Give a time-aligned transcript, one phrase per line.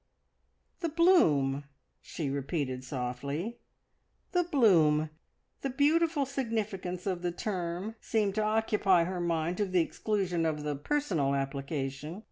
[0.79, 1.65] "The bloom!"
[2.01, 3.59] she repeated softly.
[4.31, 5.11] "The bloom!"
[5.61, 10.63] The beautiful significance of the term seemed to occupy her mind to the exclusion of
[10.63, 12.19] the personal application.